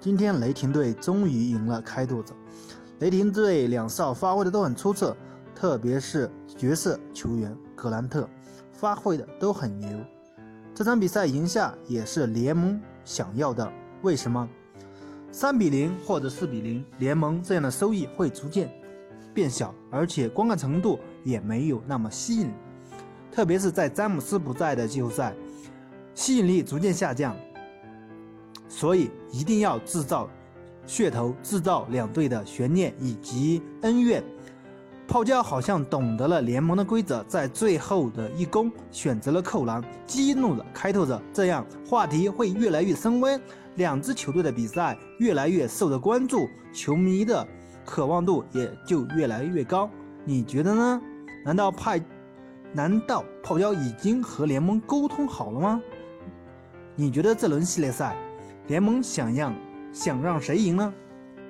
[0.00, 2.32] 今天雷霆队终于赢了开拓者。
[3.00, 5.16] 雷霆队两少发挥的都很出色，
[5.56, 8.28] 特别是角色球员格兰特
[8.72, 9.88] 发挥的都很牛。
[10.72, 13.68] 这场比赛赢下也是联盟想要的。
[14.02, 14.48] 为什么？
[15.32, 18.70] 三比零或者四比零，联盟这样的收益会逐渐
[19.34, 22.52] 变小，而且观看程度也没有那么吸引。
[23.32, 25.34] 特别是在詹姆斯不在的季后赛，
[26.14, 27.36] 吸引力逐渐下降。
[28.68, 30.28] 所以一定要制造
[30.86, 34.22] 噱头，制造两队的悬念以及恩怨。
[35.06, 43.40] 泡椒好像懂得了联盟的规则，在最后的一攻选择了扣篮，激怒了开拓者，这样话题会越来越升温，
[43.76, 47.46] 两支球队的比赛越来越受到关注，球迷的
[47.86, 49.88] 渴望度也就越来越高。
[50.26, 51.00] 你觉得呢？
[51.42, 51.98] 难道派？
[52.74, 55.80] 难道泡椒已经和联盟沟通好了吗？
[56.94, 58.14] 你觉得这轮系列赛？
[58.68, 59.54] 联盟想让
[59.92, 60.94] 想让谁赢呢？